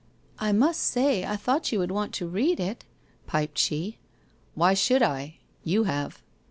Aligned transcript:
'I 0.39 0.51
must 0.51 0.79
say 0.81 1.25
I 1.25 1.35
thought 1.35 1.71
you 1.71 1.77
would 1.77 1.91
want 1.91 2.11
to 2.15 2.27
read 2.27 2.59
it?' 2.59 2.85
piped 3.27 3.59
she. 3.59 3.99
'Why 4.55 4.73
should 4.73 5.03
I? 5.03 5.37
You 5.63 5.83
have.' 5.83 6.23